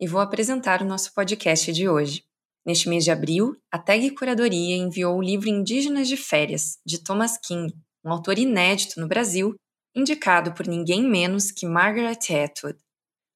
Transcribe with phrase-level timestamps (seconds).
[0.00, 2.24] e vou apresentar o nosso podcast de hoje.
[2.64, 7.36] Neste mês de abril, a TAG Curadoria enviou o livro Indígenas de Férias, de Thomas
[7.36, 7.74] King,
[8.04, 9.54] um autor inédito no Brasil,
[9.94, 12.78] indicado por ninguém menos que Margaret Atwood.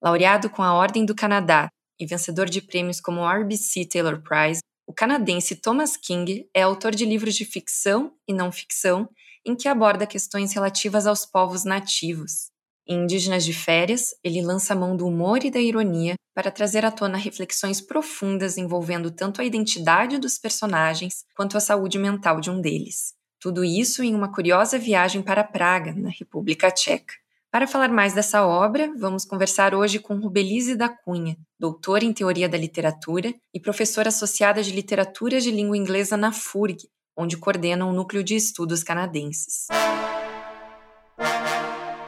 [0.02, 1.68] Laureado com a Ordem do Canadá
[2.00, 6.94] e vencedor de prêmios como o RBC Taylor Prize, o canadense Thomas King é autor
[6.94, 9.08] de livros de ficção e não ficção
[9.44, 12.53] em que aborda questões relativas aos povos nativos.
[12.86, 16.84] Em Indígenas de Férias, ele lança a mão do humor e da ironia para trazer
[16.84, 22.50] à tona reflexões profundas envolvendo tanto a identidade dos personagens quanto a saúde mental de
[22.50, 23.14] um deles.
[23.40, 27.14] Tudo isso em uma curiosa viagem para Praga, na República Tcheca.
[27.50, 32.48] Para falar mais dessa obra, vamos conversar hoje com Rubelize da Cunha, doutora em Teoria
[32.48, 37.90] da Literatura e professora associada de Literatura de Língua Inglesa na FURG, onde coordena o
[37.90, 39.68] um Núcleo de Estudos Canadenses.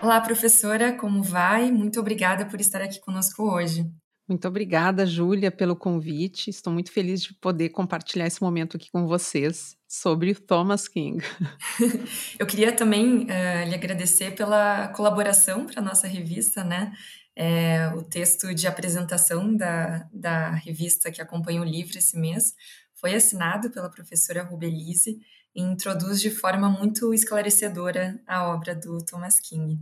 [0.03, 1.73] Olá, professora, como vai?
[1.73, 3.91] Muito obrigada por estar aqui conosco hoje.
[4.29, 6.51] Muito obrigada, Júlia, pelo convite.
[6.51, 11.23] Estou muito feliz de poder compartilhar esse momento aqui com vocês sobre Thomas King.
[12.39, 16.93] Eu queria também uh, lhe agradecer pela colaboração para a nossa revista, né?
[17.35, 22.55] É, o texto de apresentação da, da revista que acompanha o livro esse mês
[22.95, 25.19] foi assinado pela professora Rubelise
[25.57, 29.81] e introduz de forma muito esclarecedora a obra do Thomas King.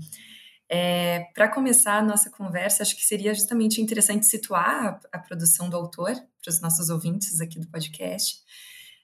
[0.71, 5.69] É, Para começar a nossa conversa, acho que seria justamente interessante situar a, a produção
[5.69, 8.37] do autor para os nossos ouvintes aqui do podcast.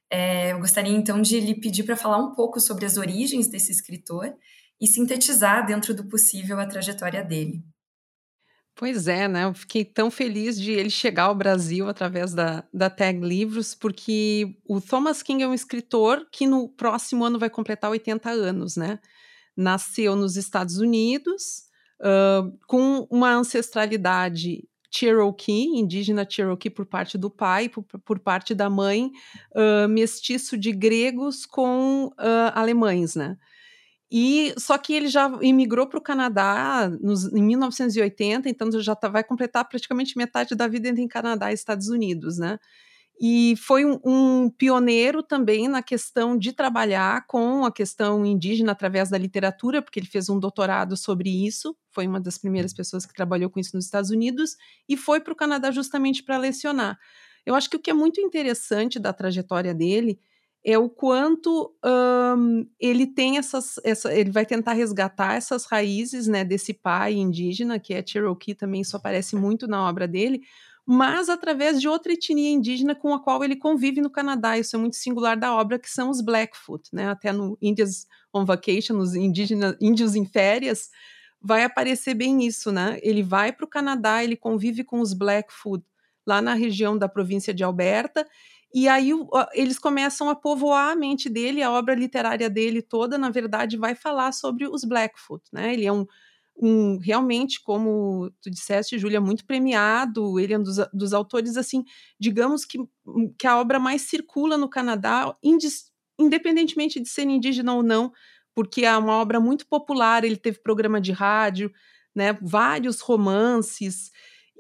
[0.09, 3.73] É, eu gostaria então de lhe pedir para falar um pouco sobre as origens desse
[3.73, 4.33] escritor
[4.81, 7.63] e sintetizar dentro do possível a trajetória dele.
[8.81, 9.45] Pois é, né?
[9.45, 14.57] Eu fiquei tão feliz de ele chegar ao Brasil através da, da Tag Livros, porque
[14.67, 18.99] o Thomas King é um escritor que no próximo ano vai completar 80 anos, né?
[19.55, 21.65] Nasceu nos Estados Unidos,
[22.01, 28.71] uh, com uma ancestralidade Cherokee, indígena Cherokee por parte do pai, por, por parte da
[28.71, 29.11] mãe,
[29.55, 33.37] uh, mestiço de gregos com uh, alemães, né?
[34.11, 39.09] E só que ele já imigrou para o Canadá nos, em 1980, então já tá,
[39.09, 42.59] vai completar praticamente metade da vida entre Canadá e Estados Unidos, né?
[43.23, 49.11] E foi um, um, pioneiro também na questão de trabalhar com a questão indígena através
[49.11, 53.13] da literatura, porque ele fez um doutorado sobre isso, foi uma das primeiras pessoas que
[53.13, 54.57] trabalhou com isso nos Estados Unidos,
[54.89, 56.99] e foi para o Canadá justamente para lecionar.
[57.45, 60.19] Eu acho que o que é muito interessante da trajetória dele
[60.65, 66.45] é o quanto um, ele tem essas, essa, ele vai tentar resgatar essas raízes, né,
[66.45, 70.43] desse pai indígena, que é Cherokee, também isso aparece muito na obra dele,
[70.85, 74.59] mas através de outra etnia indígena com a qual ele convive no Canadá.
[74.59, 78.45] Isso é muito singular da obra, que são os Blackfoot, né, até no Indians on
[78.45, 80.91] Vacation, os indígenas, índios em férias,
[81.41, 82.99] vai aparecer bem isso, né?
[83.03, 85.83] Ele vai para o Canadá, ele convive com os Blackfoot
[86.27, 88.27] lá na região da província de Alberta
[88.73, 89.11] e aí
[89.53, 93.95] eles começam a povoar a mente dele, a obra literária dele toda, na verdade, vai
[93.95, 95.75] falar sobre os Blackfoot, né?
[95.75, 96.07] Ele é um,
[96.57, 101.85] um realmente, como tu disseste, Júlia, muito premiado, ele é um dos, dos, autores, assim,
[102.19, 105.35] digamos que, hum, que a obra mais circula no Canadá,
[106.19, 108.13] independentemente de ser indígena ou não,
[108.55, 111.73] porque é uma obra muito popular, ele teve programa de rádio,
[112.15, 114.11] né, vários romances,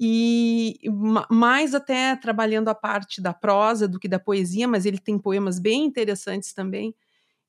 [0.02, 0.80] e
[1.28, 5.58] mais até trabalhando a parte da prosa do que da poesia, mas ele tem poemas
[5.58, 6.94] bem interessantes também.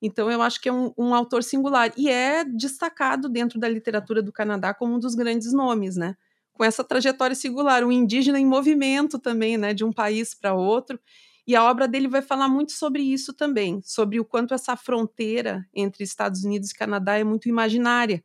[0.01, 4.21] Então eu acho que é um, um, autor singular e é destacado dentro da literatura
[4.21, 6.17] do Canadá como um dos grandes nomes, né?
[6.51, 9.73] Com essa trajetória singular, o indígena em movimento também, né?
[9.73, 10.99] De um país para outro.
[11.47, 15.65] E a obra dele vai falar muito sobre isso também, sobre o quanto essa fronteira
[15.73, 18.21] entre Estados Unidos e Canadá é muito imaginária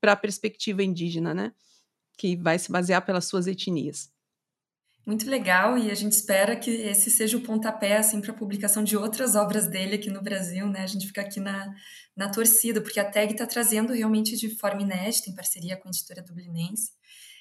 [0.00, 1.52] para a perspectiva indígena, né?
[2.16, 4.10] Que vai se basear pelas suas etnias.
[5.04, 8.84] Muito legal, e a gente espera que esse seja o pontapé assim, para a publicação
[8.84, 10.82] de outras obras dele aqui no Brasil, né?
[10.82, 11.74] A gente fica aqui na,
[12.16, 15.90] na torcida, porque a TAG está trazendo realmente de forma inédita, em parceria com a
[15.90, 16.92] editora dublinense.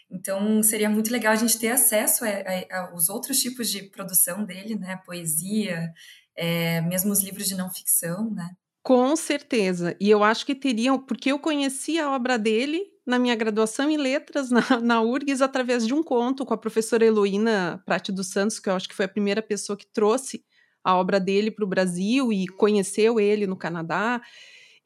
[0.10, 2.26] Então, seria muito legal a gente ter acesso
[2.72, 5.00] aos outros tipos de produção dele, né?
[5.06, 5.94] Poesia,
[6.36, 8.50] é, mesmo os livros de não ficção, né?
[8.84, 9.96] Com certeza.
[10.00, 13.98] E eu acho que teriam, porque eu conheci a obra dele na minha graduação em
[13.98, 18.58] letras na, na URGS através de um conto com a professora Heloína Prate dos Santos,
[18.58, 20.46] que eu acho que foi a primeira pessoa que trouxe
[20.82, 24.22] a obra dele para o Brasil e conheceu ele no Canadá.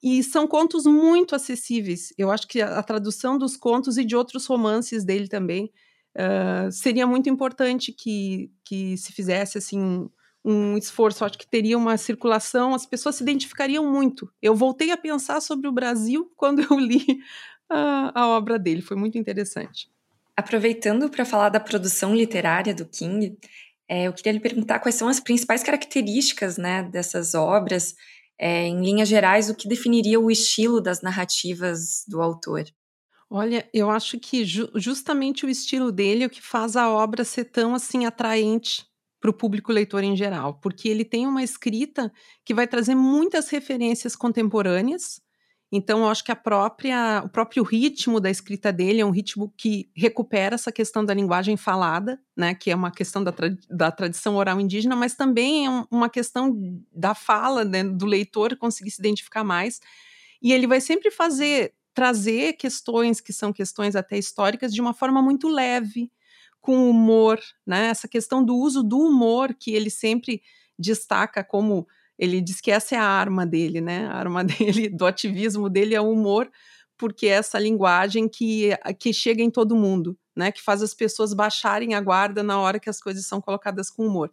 [0.03, 2.09] E são contos muito acessíveis.
[2.17, 5.71] Eu acho que a, a tradução dos contos e de outros romances dele também
[6.17, 10.09] uh, seria muito importante que, que se fizesse assim
[10.45, 11.25] um, esforço.
[11.25, 14.31] Acho que teria uma circulação, as pessoas se identificariam muito.
[14.41, 17.03] Eu voltei a pensar sobre o Brasil quando eu li
[17.69, 18.81] a, a obra dele.
[18.81, 19.89] Foi muito interessante.
[20.37, 23.37] Aproveitando para falar da produção literária do King,
[23.89, 27.95] é, eu queria lhe perguntar quais são as principais características né, dessas obras,
[28.37, 32.65] é, em linhas gerais, o que definiria o estilo das narrativas do autor.
[33.29, 37.23] Olha, eu acho que ju justamente o estilo dele é o que faz a obra
[37.23, 38.85] ser tão assim atraente
[39.25, 42.11] para o público leitor em geral, porque ele tem uma escrita
[42.43, 45.19] que vai trazer muitas referências contemporâneas,
[45.71, 49.51] então, eu acho que a própria, o próprio ritmo da escrita dele é um ritmo
[49.57, 53.91] que recupera essa questão da linguagem falada, né, que é uma questão da, tra da
[53.91, 56.55] tradição oral indígena, mas também é um, uma questão
[56.93, 59.81] da fala né, do leitor conseguir se identificar mais.
[60.41, 65.21] E ele vai sempre fazer, trazer questões que são questões até históricas de uma forma
[65.21, 66.11] muito leve,
[66.65, 67.89] com humor, né?
[67.89, 70.41] Essa questão do uso do humor que ele sempre
[70.79, 74.07] destaca como ele diz que essa é a arma dele, né?
[74.07, 76.49] A arma dele, do ativismo dele é o humor,
[76.97, 80.51] porque é essa linguagem que, que chega em todo mundo, né?
[80.51, 84.07] Que faz as pessoas baixarem a guarda na hora que as coisas são colocadas com
[84.07, 84.31] humor.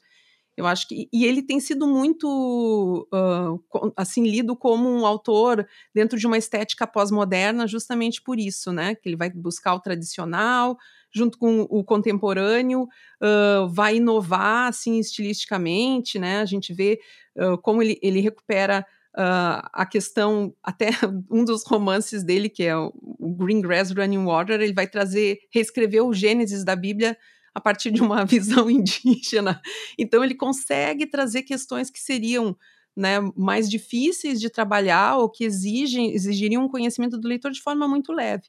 [0.57, 6.19] Eu acho que e ele tem sido muito uh, assim lido como um autor dentro
[6.19, 8.95] de uma estética pós-moderna, justamente por isso, né?
[8.95, 10.77] Que ele vai buscar o tradicional
[11.15, 16.41] junto com o contemporâneo, uh, vai inovar assim estilisticamente, né?
[16.41, 16.99] A gente vê
[17.37, 18.85] uh, como ele, ele recupera
[19.15, 20.89] a questão, até
[21.31, 26.03] um dos romances dele, que é o Green Grass Running Water, ele vai trazer, reescrever
[26.03, 27.15] o Gênesis da Bíblia
[27.55, 29.61] a partir de uma visão indígena.
[29.99, 32.57] Então ele consegue trazer questões que seriam
[32.97, 37.89] né, mais difíceis de trabalhar ou que exigem, exigiriam um conhecimento do leitor de forma
[37.89, 38.45] muito leve.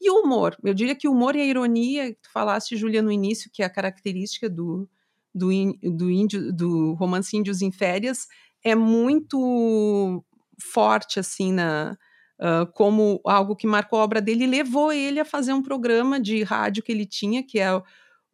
[0.00, 3.00] E o humor, eu diria que o humor e a ironia, que tu falaste, Júlia,
[3.00, 4.88] no início, que é a característica do,
[5.34, 5.48] do,
[5.82, 8.26] do, índio, do romance Índios em Férias,
[8.62, 10.24] é muito
[10.60, 11.96] forte, assim, na,
[12.40, 16.20] uh, como algo que marcou a obra dele e levou ele a fazer um programa
[16.20, 17.70] de rádio que ele tinha, que é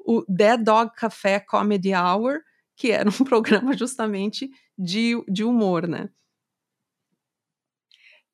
[0.04, 2.40] o, Dead Dog Café Comedy Hour,
[2.76, 6.08] que era um programa justamente de, de humor, né?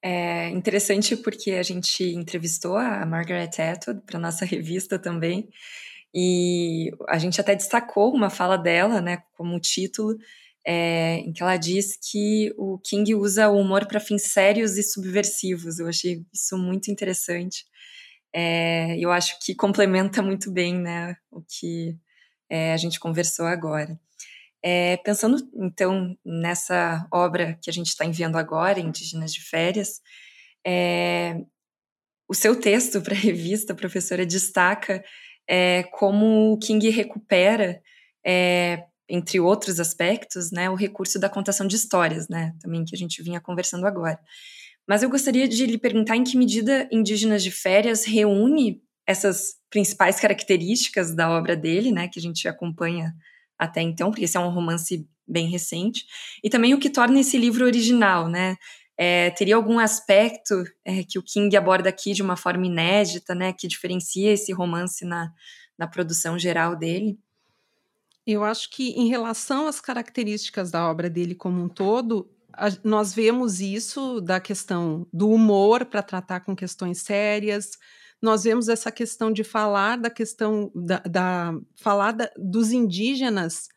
[0.03, 5.49] É interessante porque a gente entrevistou a Margaret Atwood para nossa revista também,
[6.15, 10.17] e a gente até destacou uma fala dela, né, como título,
[10.67, 14.83] é, em que ela diz que o King usa o humor para fins sérios e
[14.83, 15.79] subversivos.
[15.79, 17.65] Eu achei isso muito interessante.
[18.35, 21.97] É, eu acho que complementa muito bem, né, o que
[22.51, 23.99] é, a gente conversou agora.
[24.63, 30.01] É, pensando, então, nessa obra que a gente está enviando agora, Indígenas de Férias,
[30.67, 31.37] é,
[32.29, 35.05] o seu texto para a revista, professora, destaca
[35.49, 37.81] é, como o King recupera,
[38.25, 42.99] é, entre outros aspectos, né, o recurso da contação de histórias, né, também que a
[42.99, 44.19] gente vinha conversando agora.
[44.87, 50.19] Mas eu gostaria de lhe perguntar em que medida Indígenas de Férias reúne essas principais
[50.19, 53.15] características da obra dele, né, que a gente acompanha
[53.59, 56.05] até então, porque esse é um romance bem recente,
[56.43, 58.57] e também o que torna esse livro original, né?
[58.99, 63.53] É, teria algum aspecto é, que o King aborda aqui de uma forma inédita, né,
[63.53, 65.33] que diferencia esse romance na,
[65.77, 67.19] na produção geral dele?
[68.27, 73.15] Eu acho que, em relação às características da obra dele como um todo, a, nós
[73.15, 77.73] vemos isso da questão do humor para tratar com questões sérias,
[78.21, 83.69] nós vemos essa questão de falar da questão da, da falar dos indígenas,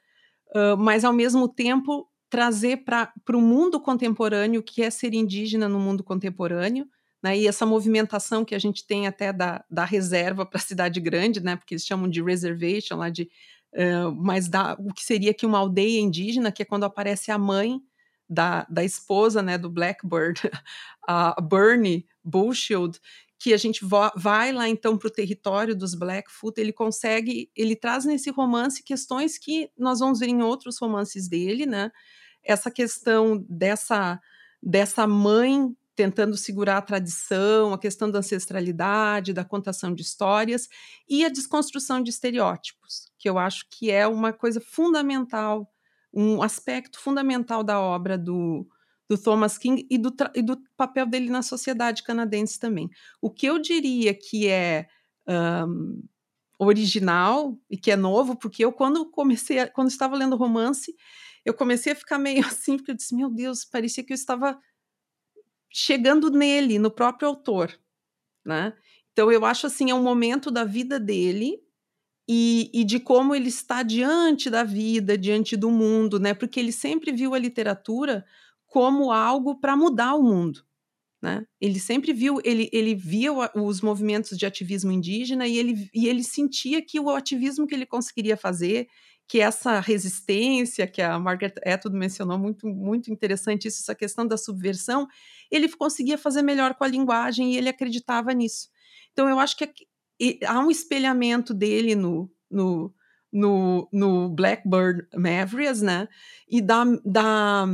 [0.55, 5.67] uh, mas ao mesmo tempo trazer para o mundo contemporâneo o que é ser indígena
[5.67, 6.87] no mundo contemporâneo,
[7.21, 7.37] né?
[7.37, 11.41] E essa movimentação que a gente tem até da, da reserva para a cidade grande,
[11.41, 11.55] né?
[11.55, 13.29] Porque eles chamam de reservation lá de
[13.73, 17.37] uh, mas da, o que seria aqui uma aldeia indígena, que é quando aparece a
[17.37, 17.81] mãe
[18.29, 20.41] da, da esposa né, do Blackbird,
[21.07, 22.99] a Bernie Bullshield,
[23.39, 28.03] que a gente vai lá então para o território dos Blackfoot, ele consegue, ele traz
[28.03, 31.89] nesse romance questões que nós vamos ver em outros romances dele, né?
[32.43, 34.19] Essa questão dessa
[34.61, 40.67] dessa mãe tentando segurar a tradição, a questão da ancestralidade, da contação de histórias
[41.09, 45.69] e a desconstrução de estereótipos, que eu acho que é uma coisa fundamental,
[46.13, 48.67] um aspecto fundamental da obra do
[49.09, 52.91] do Thomas King e do, e do papel dele na sociedade canadense também.
[53.19, 54.87] O que eu diria que é
[55.27, 56.03] um,
[56.59, 60.95] original e que é novo, porque eu, quando comecei, a, quando estava lendo romance,
[61.43, 64.59] eu comecei a ficar meio assim, porque eu disse, meu Deus, parecia que eu estava
[65.71, 67.79] chegando nele, no próprio autor,
[68.45, 68.73] né?
[69.11, 71.59] Então eu acho assim, é um momento da vida dele
[72.31, 76.31] e, e, de como ele está diante da vida, diante do mundo, né?
[76.31, 78.23] Porque ele sempre viu a literatura
[78.67, 80.63] como algo para mudar o mundo.
[81.19, 81.43] Né?
[81.59, 86.23] Ele sempre viu, ele, ele via os movimentos de ativismo indígena e ele, e ele
[86.23, 88.87] sentia que o ativismo que ele conseguiria fazer,
[89.27, 94.37] que essa resistência que a Margaret Atwood mencionou, muito, muito interessante isso, essa questão da
[94.37, 95.07] subversão,
[95.49, 98.69] ele conseguia fazer melhor com a linguagem e ele acreditava nisso.
[99.11, 99.63] Então, eu acho que
[100.45, 102.93] há um espelhamento dele no, no,
[103.31, 106.07] no, no Blackbird Mavericks, né?
[106.47, 107.65] E da, da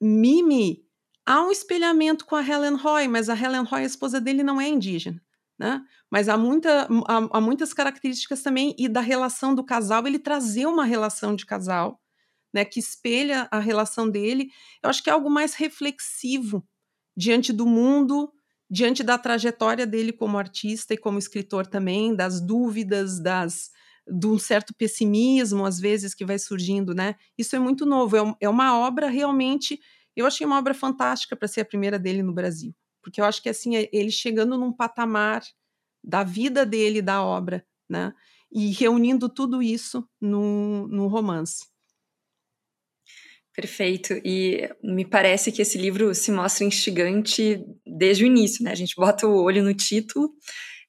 [0.00, 0.84] Mimi
[1.30, 4.60] há um espelhamento com a Helen Roy, mas a Helen Roy, a esposa dele, não
[4.60, 5.22] é indígena.
[5.58, 5.80] Né?
[6.10, 10.66] Mas há, muita, há, há, muitas características também, e da relação do casal, ele trazer
[10.66, 12.00] uma relação de casal,
[12.52, 14.48] né, que espelha a relação dele.
[14.82, 16.66] Eu acho que é algo mais reflexivo
[17.16, 18.32] diante do mundo,
[18.70, 23.70] diante da trajetória dele como artista e como escritor também, das dúvidas, das
[24.06, 27.14] de um certo pessimismo às vezes que vai surgindo, né?
[27.38, 29.78] Isso é muito novo, é, é uma obra realmente
[30.16, 33.42] eu achei uma obra fantástica para ser a primeira dele no Brasil, porque eu acho
[33.42, 35.42] que assim é ele chegando num patamar
[36.02, 38.12] da vida dele, da obra, né?
[38.52, 41.66] E reunindo tudo isso num, num romance.
[43.60, 44.14] Perfeito.
[44.24, 48.70] E me parece que esse livro se mostra instigante desde o início, né?
[48.70, 50.30] A gente bota o olho no título,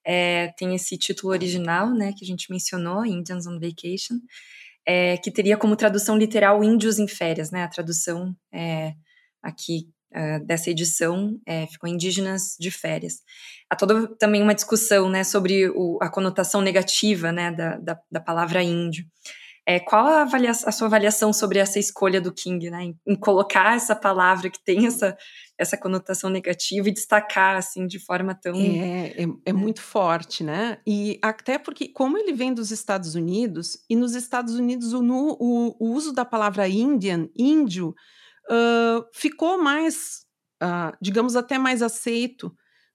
[0.07, 4.15] é, tem esse título original, né, que a gente mencionou, Indians on Vacation,
[4.87, 7.63] é, que teria como tradução literal Índios em Férias, né?
[7.63, 8.93] A tradução é,
[9.43, 13.15] aqui uh, dessa edição é, ficou Indígenas de Férias.
[13.69, 18.21] Há toda também uma discussão né, sobre o, a conotação negativa né, da, da, da
[18.21, 19.05] palavra índio.
[19.67, 23.75] É, qual a, a, sua avaliação sobre essa escolha do King, né, em, em, colocar
[23.75, 25.15] essa palavra que tem essa,
[25.57, 30.79] essa conotação negativa e destacar assim de forma tão é, é, é, muito forte, né?
[30.85, 35.75] E até porque como ele vem dos Estados Unidos e nos Estados Unidos o, o,
[35.79, 37.93] o uso da palavra Indian, índio,
[38.49, 40.25] uh, ficou mais,
[40.61, 42.51] uh, digamos, até mais aceito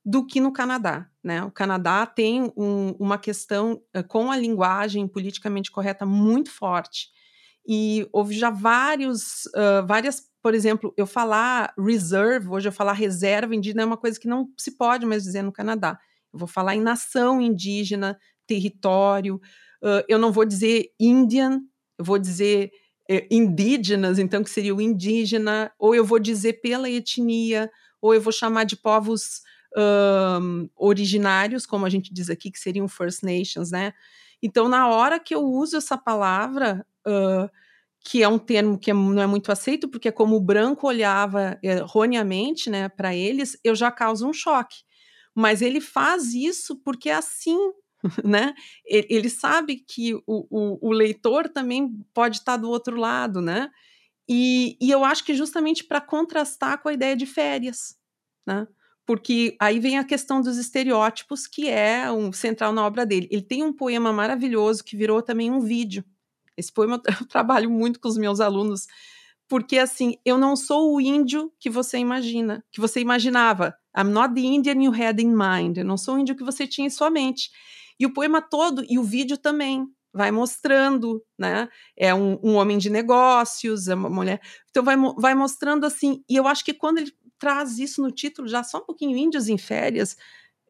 [0.06, 1.10] do que no Canadá.
[1.22, 1.42] Né?
[1.42, 7.08] O Canadá tem um, uma questão uh, com a linguagem politicamente correta muito forte.
[7.68, 9.42] E houve já vários,
[9.88, 14.28] várias, por exemplo, eu falar reserve, hoje eu falar reserva indígena é uma coisa que
[14.28, 15.98] não se pode mais dizer no Canadá.
[16.32, 19.40] Eu vou falar em nação indígena, território,
[20.06, 21.60] eu não vou dizer Indian,
[21.98, 22.70] eu vou dizer
[23.10, 27.68] é, indígenas, então que seria o indígena, ou eu vou dizer pela etnia,
[28.00, 29.40] ou eu vou chamar de povos
[29.76, 33.92] um, originários, como a gente diz aqui, que seriam First Nations, né?
[34.42, 37.50] Então, na hora que eu uso essa palavra, uh,
[38.00, 40.86] que é um termo que é não é muito aceito, porque é como o branco
[40.86, 44.84] olhava erroneamente né, para eles, eu já causo um choque.
[45.34, 47.58] Mas ele faz isso porque é assim
[48.24, 48.54] né?
[48.84, 53.70] Ele sabe que o, o, o leitor também pode estar do outro lado, né?
[54.28, 57.96] E, e eu acho que justamente para contrastar com a ideia de férias,
[58.46, 58.66] né?
[59.06, 63.28] Porque aí vem a questão dos estereótipos, que é um central na obra dele.
[63.30, 66.04] Ele tem um poema maravilhoso que virou também um vídeo.
[66.56, 68.86] Esse poema eu trabalho muito com os meus alunos,
[69.48, 73.76] porque assim, eu não sou o índio que você imagina, que você imaginava.
[73.96, 75.78] I'm not the Indian you had in mind.
[75.78, 77.50] Eu não sou o índio que você tinha em sua mente.
[77.98, 81.68] E o poema todo, e o vídeo também, vai mostrando, né?
[81.96, 84.40] É um, um homem de negócios, é uma mulher.
[84.70, 86.24] Então vai, vai mostrando assim.
[86.28, 89.48] E eu acho que quando ele traz isso no título, já só um pouquinho Índios
[89.48, 90.16] em férias,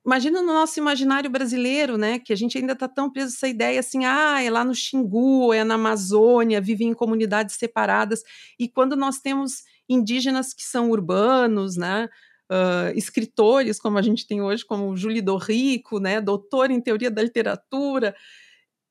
[0.04, 3.48] imagina no nosso imaginário brasileiro, né, que a gente ainda está tão preso a essa
[3.48, 8.22] ideia assim, ah, é lá no Xingu, é na Amazônia, vivem em comunidades separadas,
[8.58, 12.08] e quando nós temos indígenas que são urbanos, né,
[12.50, 17.22] uh, escritores, como a gente tem hoje, como Julie Dorrico, né, doutor em teoria da
[17.22, 18.14] literatura,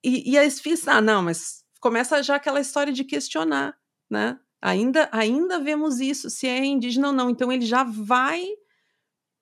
[0.03, 3.75] e, e aí fiz, ah, não, mas começa já aquela história de questionar,
[4.09, 4.37] né?
[4.65, 7.29] Ainda, ainda vemos isso, se é indígena ou não.
[7.29, 8.43] Então ele já vai.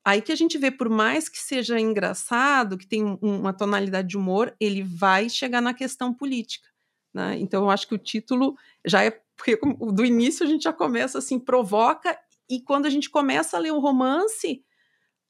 [0.03, 4.09] Aí que a gente vê, por mais que seja engraçado, que tem um, uma tonalidade
[4.09, 6.67] de humor, ele vai chegar na questão política.
[7.13, 7.37] Né?
[7.39, 9.11] Então eu acho que o título já é.
[9.37, 9.57] Porque
[9.93, 13.71] do início a gente já começa assim, provoca e quando a gente começa a ler
[13.71, 14.61] o romance,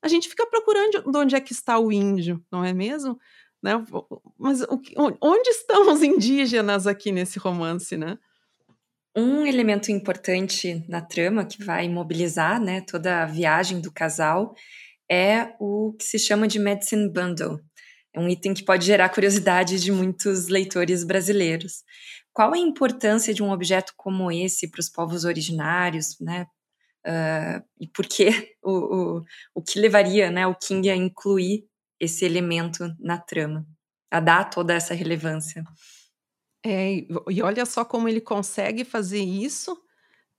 [0.01, 3.19] a gente fica procurando de onde é que está o índio, não é mesmo?
[3.61, 3.73] Né?
[4.39, 4.65] Mas
[5.21, 8.17] onde estão os indígenas aqui nesse romance, né?
[9.15, 14.55] Um elemento importante na trama que vai mobilizar né, toda a viagem do casal
[15.09, 17.59] é o que se chama de Medicine Bundle.
[18.11, 21.83] É um item que pode gerar curiosidade de muitos leitores brasileiros.
[22.31, 26.47] Qual a importância de um objeto como esse para os povos originários, né?
[27.05, 29.21] Uh, e por que o, o,
[29.55, 31.65] o que levaria né, o King a incluir
[31.99, 33.67] esse elemento na trama,
[34.09, 35.63] a dar toda essa relevância?
[36.65, 39.77] É, e olha só como ele consegue fazer isso,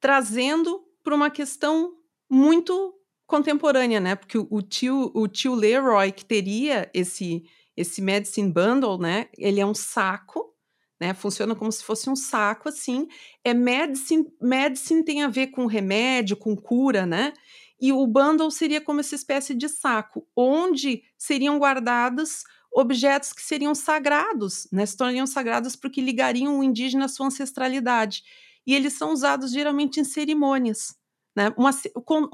[0.01, 1.93] trazendo para uma questão
[2.31, 2.95] muito
[3.27, 4.15] contemporânea, né?
[4.15, 7.45] Porque o, tio, o tio Leroy, que teria esse,
[7.77, 9.29] esse medicine bundle, né?
[9.37, 10.55] Ele é um saco,
[11.01, 11.13] né?
[11.13, 13.07] Funciona como se fosse um saco, assim.
[13.43, 17.33] É medicine, medicine tem a ver com remédio, com cura, né?
[17.81, 23.75] E o bundle seria como essa espécie de saco, onde seriam guardados objetos que seriam
[23.75, 24.85] sagrados, né?
[24.85, 28.23] se tornariam sagrados porque ligariam o indígena à sua ancestralidade.
[28.67, 30.97] E eles são usados geralmente em cerimônias.
[31.37, 31.53] Né?
[31.57, 31.71] Uma,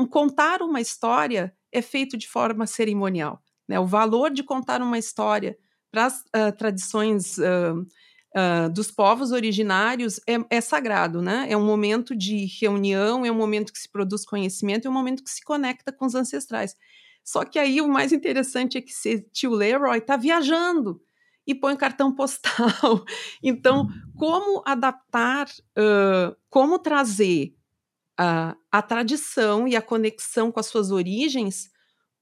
[0.08, 3.42] contar uma história é feito de forma cerimonial.
[3.68, 3.78] Né?
[3.78, 5.58] O valor de contar uma história
[5.90, 7.86] para as uh, tradições uh,
[8.36, 11.46] uh, dos povos originários é, é, sagrado, né?
[11.48, 15.24] É um momento de reunião, é um momento que se produz conhecimento, é um momento
[15.24, 16.76] que se conecta com os ancestrais.
[17.24, 21.00] Só que aí o mais interessante é que esse tio Leroy está viajando
[21.46, 23.04] e põe cartão postal.
[23.42, 27.54] Então, como adaptar, uh, como trazer
[28.18, 31.70] a, a tradição e a conexão com as suas origens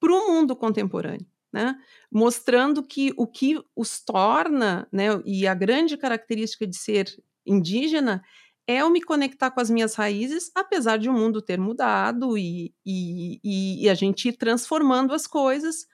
[0.01, 1.27] para o mundo contemporâneo?
[1.53, 1.75] Né?
[2.13, 7.09] Mostrando que o que os torna, né, e a grande característica de ser
[7.47, 8.23] indígena
[8.69, 12.75] é eu me conectar com as minhas raízes, apesar de o mundo ter mudado e,
[12.85, 13.41] e,
[13.83, 15.87] e, a gente ir transformando as coisas,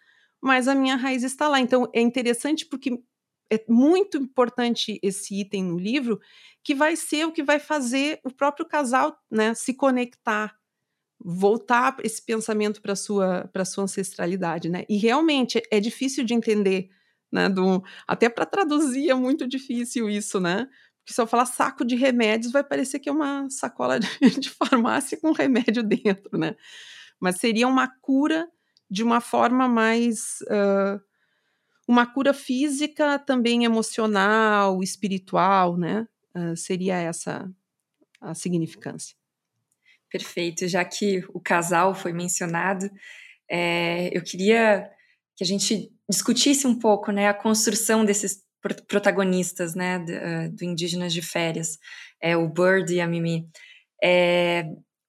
[0.43, 1.61] mas a minha raiz está lá.
[1.61, 3.01] Então é interessante porque
[3.49, 6.19] é muito importante esse item no livro,
[6.65, 10.57] que vai ser o que vai fazer o próprio casal né, se conectar,
[11.21, 14.69] voltar esse pensamento para a sua, sua ancestralidade.
[14.69, 14.85] Né?
[14.89, 16.89] E realmente é difícil de entender.
[17.31, 20.69] Né, do, até para traduzir é muito difícil isso, né?
[21.05, 24.01] Porque se eu falar saco de remédios, vai parecer que é uma sacola
[24.41, 26.57] de, farmácia com remédio dentro, né?
[27.21, 28.49] Mas seria uma cura
[28.91, 30.39] de uma forma mais.
[30.43, 30.99] Uh,
[31.87, 36.09] uma cura física, também emocional, espiritual, né?
[36.35, 37.47] Uh, seria essa
[38.19, 39.15] a significância.
[40.11, 40.67] Perfeito.
[40.67, 42.91] Já que o casal foi mencionado,
[43.51, 44.91] é, eu queria
[45.37, 48.44] que a gente discutisse um pouco né, a construção desses
[48.87, 51.79] protagonistas, né, do, uh, do Indígenas de Férias,
[52.21, 53.47] é o Bird e a Mimi.
[54.03, 54.65] É,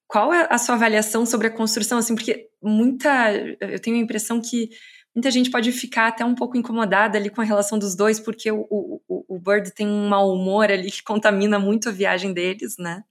[0.06, 4.40] qual é a sua avaliação sobre a construção, assim, porque muita, eu tenho a impressão
[4.40, 4.70] que
[5.14, 8.50] muita gente pode ficar até um pouco incomodada ali com a relação dos dois, porque
[8.52, 12.76] o, o, o Bird tem um mau humor ali que contamina muito a viagem deles,
[12.78, 13.02] né,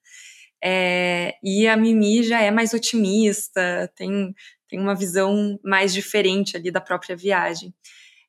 [0.68, 4.34] é, e a Mimi já é mais otimista, tem,
[4.68, 7.72] tem uma visão mais diferente ali da própria viagem.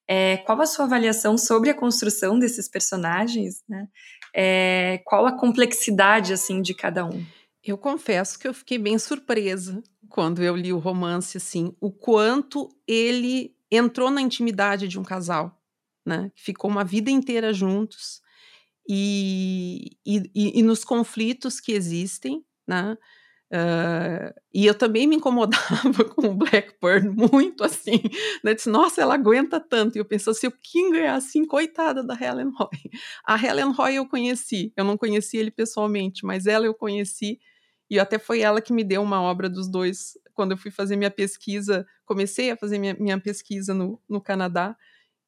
[0.09, 3.89] É, qual a sua avaliação sobre a construção desses personagens, né?
[4.35, 7.25] É, qual a complexidade assim de cada um?
[7.65, 12.69] Eu confesso que eu fiquei bem surpresa quando eu li o romance, assim, o quanto
[12.87, 15.61] ele entrou na intimidade de um casal,
[16.05, 16.31] né?
[16.37, 18.21] Ficou uma vida inteira juntos
[18.89, 22.97] e, e, e, nos conflitos que existem, né?
[23.53, 28.03] Uh, e eu também me incomodava com o Blackburn muito assim,
[28.43, 28.55] né?
[28.55, 29.97] Disse, nossa, ela aguenta tanto.
[29.97, 32.69] E eu pensei, se o King é assim, coitada da Helen Roy.
[33.25, 37.39] A Helen Roy eu conheci, eu não conheci ele pessoalmente, mas ela eu conheci,
[37.89, 40.97] e até foi ela que me deu uma obra dos dois quando eu fui fazer
[40.97, 44.77] minha pesquisa, comecei a fazer minha, minha pesquisa no, no Canadá,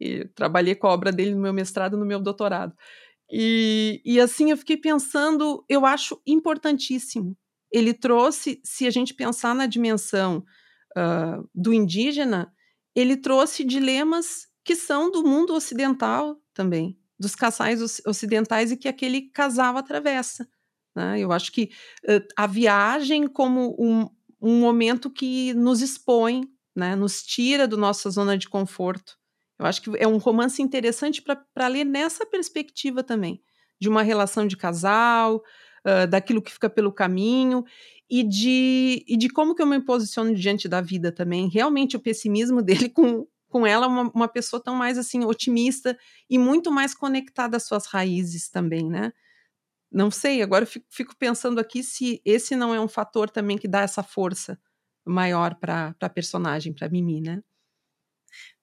[0.00, 2.74] e trabalhei com a obra dele no meu mestrado no meu doutorado.
[3.30, 7.36] E, e assim eu fiquei pensando, eu acho importantíssimo
[7.70, 10.44] ele trouxe, se a gente pensar na dimensão
[10.96, 12.52] uh, do indígena,
[12.94, 19.22] ele trouxe dilemas que são do mundo ocidental também, dos casais ocidentais e que aquele
[19.30, 20.48] casal atravessa.
[20.94, 21.20] Né?
[21.20, 21.70] Eu acho que
[22.04, 24.08] uh, a viagem como um,
[24.40, 26.42] um momento que nos expõe,
[26.74, 26.96] né?
[26.96, 29.16] nos tira da nossa zona de conforto.
[29.58, 33.42] Eu acho que é um romance interessante para ler nessa perspectiva também,
[33.80, 35.42] de uma relação de casal,
[36.06, 37.64] daquilo que fica pelo caminho
[38.10, 41.48] e de, e de como que eu me posiciono diante da vida também.
[41.48, 45.96] Realmente o pessimismo dele com, com ela, uma, uma pessoa tão mais assim otimista
[46.28, 49.12] e muito mais conectada às suas raízes também, né?
[49.90, 53.56] Não sei, agora eu fico, fico pensando aqui se esse não é um fator também
[53.56, 54.58] que dá essa força
[55.04, 57.42] maior para a personagem, para Mimi, né?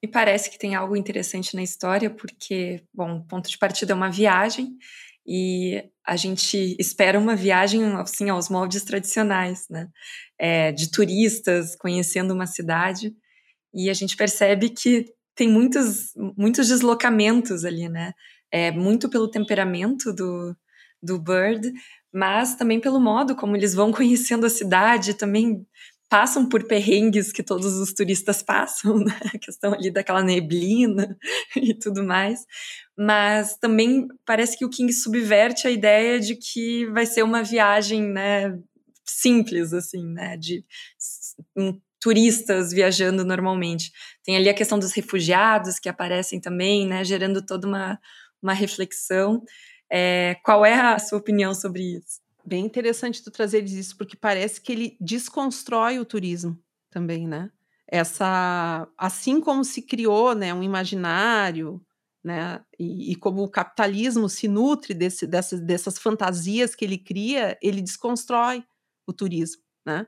[0.02, 3.96] Me parece que tem algo interessante na história, porque, bom, o ponto de partida é
[3.96, 4.78] uma viagem,
[5.26, 9.90] e a gente espera uma viagem assim aos moldes tradicionais, né?
[10.40, 13.16] É, de turistas conhecendo uma cidade
[13.74, 18.14] e a gente percebe que tem muitos muitos deslocamentos ali, né?
[18.52, 20.56] É muito pelo temperamento do,
[21.02, 21.74] do Bird,
[22.14, 25.66] mas também pelo modo como eles vão conhecendo a cidade, também
[26.16, 29.20] passam por perrengues que todos os turistas passam, né?
[29.34, 31.18] a questão ali daquela neblina
[31.58, 32.46] e tudo mais.
[32.98, 38.02] Mas também parece que o King subverte a ideia de que vai ser uma viagem,
[38.02, 38.58] né,
[39.04, 40.64] simples assim, né, de
[41.54, 43.92] um, turistas viajando normalmente.
[44.24, 48.00] Tem ali a questão dos refugiados que aparecem também, né, gerando toda uma,
[48.42, 49.44] uma reflexão.
[49.92, 52.25] É, qual é a sua opinião sobre isso?
[52.46, 56.58] Bem interessante tu trazer isso, porque parece que ele desconstrói o turismo
[56.92, 57.52] também, né?
[57.88, 61.82] Essa, assim como se criou, né, um imaginário,
[62.24, 67.58] né, e, e como o capitalismo se nutre desse, dessas, dessas fantasias que ele cria,
[67.62, 68.64] ele desconstrói
[69.08, 70.08] o turismo, né?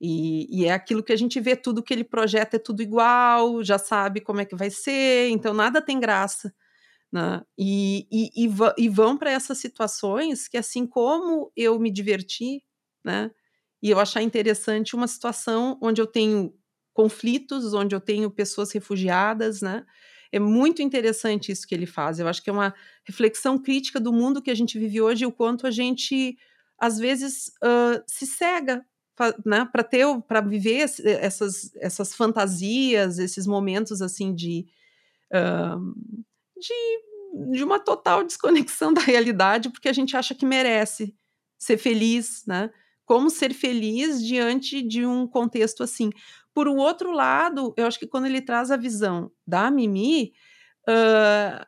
[0.00, 3.62] E, e, é aquilo que a gente vê, tudo que ele projeta é tudo igual,
[3.62, 6.52] já sabe como é que vai ser, então nada tem graça.
[7.14, 7.40] Né?
[7.56, 12.60] E, e, e, e vão para essas situações que, assim como eu me diverti,
[13.04, 13.30] né?
[13.80, 16.52] e eu achar interessante uma situação onde eu tenho
[16.92, 19.86] conflitos, onde eu tenho pessoas refugiadas, né?
[20.32, 22.18] É muito interessante isso que ele faz.
[22.18, 22.74] Eu acho que é uma
[23.06, 26.36] reflexão crítica do mundo que a gente vive hoje e o quanto a gente,
[26.76, 28.84] às vezes, uh, se cega
[29.46, 34.66] né, para ter, para viver essas, essas fantasias, esses momentos assim de
[35.32, 35.94] uh,
[36.56, 41.14] de, de uma total desconexão da realidade, porque a gente acha que merece
[41.58, 42.70] ser feliz, né?
[43.04, 46.10] Como ser feliz diante de um contexto assim.
[46.54, 50.32] Por um outro lado, eu acho que quando ele traz a visão da Mimi,
[50.88, 51.66] uh,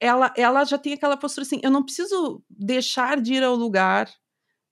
[0.00, 4.10] ela, ela já tem aquela postura assim: eu não preciso deixar de ir ao lugar.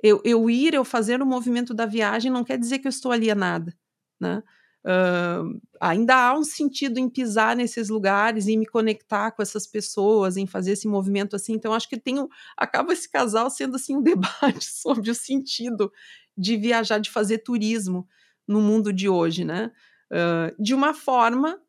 [0.03, 3.13] Eu, eu ir, eu fazer o movimento da viagem não quer dizer que eu estou
[3.13, 3.73] alienada,
[4.21, 4.43] né?
[4.85, 10.37] Uh, ainda há um sentido em pisar nesses lugares e me conectar com essas pessoas,
[10.37, 11.53] em fazer esse movimento assim.
[11.53, 12.17] Então, acho que tem
[12.57, 15.93] acaba esse casal sendo assim um debate sobre o sentido
[16.37, 18.07] de viajar, de fazer turismo
[18.47, 19.71] no mundo de hoje, né?
[20.11, 21.61] Uh, de uma forma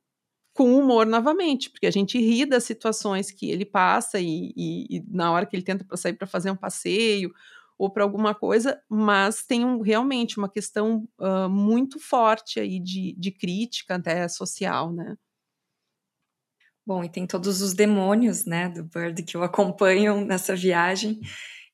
[0.54, 5.04] com humor novamente, porque a gente ri das situações que ele passa e, e, e
[5.10, 7.32] na hora que ele tenta sair para fazer um passeio
[7.78, 13.16] ou para alguma coisa, mas tem um, realmente uma questão uh, muito forte aí de,
[13.18, 15.16] de crítica até social, né?
[16.86, 21.20] Bom, e tem todos os demônios, né, do Bird que o acompanham nessa viagem.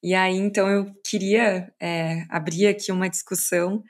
[0.03, 3.83] E aí, então, eu queria é, abrir aqui uma discussão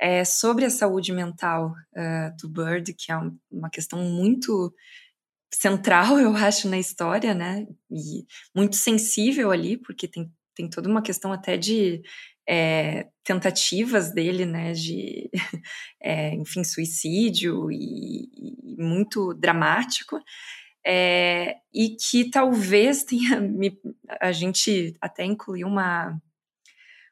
[0.00, 3.16] é, sobre a saúde mental uh, do Bird, que é
[3.50, 4.74] uma questão muito
[5.52, 11.02] central, eu acho, na história, né, e muito sensível ali, porque tem tem toda uma
[11.02, 12.02] questão até de
[12.48, 15.30] é, tentativas dele, né, de,
[16.02, 18.28] é, enfim, suicídio e,
[18.62, 20.18] e muito dramático,
[20.86, 23.78] é, e que talvez tenha, me,
[24.20, 26.20] a gente até incluiu uma,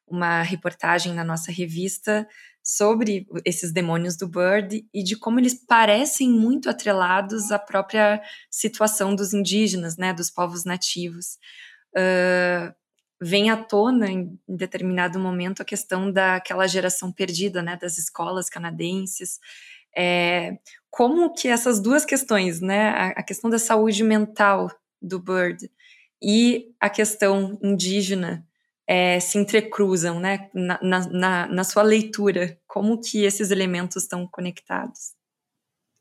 [0.06, 2.28] uma reportagem na nossa revista
[2.62, 9.16] sobre esses demônios do Bird e de como eles parecem muito atrelados à própria situação
[9.16, 11.38] dos indígenas, né, dos povos nativos.
[11.96, 12.72] Uh,
[13.22, 19.38] vem à tona em determinado momento a questão daquela geração perdida, né, das escolas canadenses.
[19.96, 20.58] É,
[20.90, 24.68] como que essas duas questões, né, a, questão da saúde mental
[25.00, 25.70] do Bird
[26.20, 28.44] e a questão indígena
[28.88, 35.14] é, se entrecruzam, né, na, na, na sua leitura, como que esses elementos estão conectados?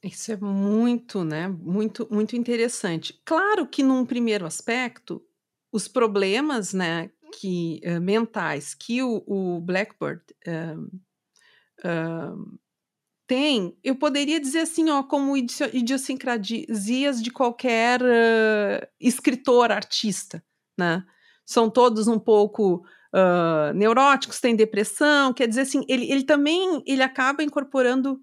[0.04, 3.22] Isso é muito, né, muito, muito interessante.
[3.24, 5.22] Claro que num primeiro aspecto
[5.72, 10.82] os problemas, né, que uh, mentais que o, o Blackbird uh,
[11.88, 12.60] uh,
[13.26, 18.02] tem, eu poderia dizer assim, ó, como idiosincrasias de qualquer
[19.00, 20.44] escritor, artista,
[20.78, 21.02] né?
[21.46, 22.84] São todos um pouco
[23.74, 28.20] neuróticos, têm depressão, quer dizer assim, ele, ele também ele acaba incorporando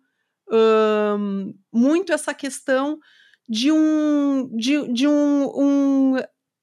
[1.72, 2.98] muito essa questão
[3.48, 6.16] de um de, de um, um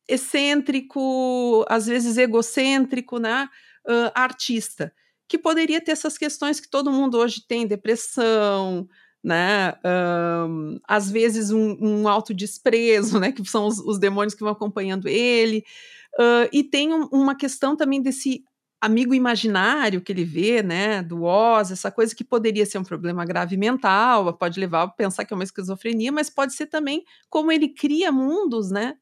[0.07, 3.49] excêntrico, às vezes egocêntrico, né?
[3.87, 4.91] Uh, artista,
[5.27, 8.87] que poderia ter essas questões que todo mundo hoje tem, depressão,
[9.23, 9.73] né?
[10.87, 13.31] Às vezes um, um autodesprezo, né?
[13.31, 15.63] Que são os, os, demônios que vão acompanhando ele.
[16.19, 18.43] Uh, e tem um, uma questão também desse
[18.79, 23.25] amigo imaginário que ele vê, né, do Oz, essa coisa que poderia ser um problema
[23.25, 27.51] grave mental, pode levar a pensar que é uma esquizofrenia, mas pode ser também como
[27.51, 28.95] ele cria mundos, né,